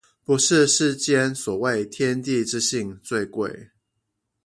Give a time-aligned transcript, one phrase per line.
[0.25, 3.69] 不是世間所謂天地之性最貴